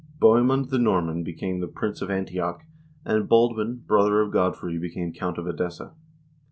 [0.19, 2.63] Bohe mund the Norman became Prince of Antioch,
[3.05, 5.93] and Baldwin, brother of Godfrey, became Count of Edessa.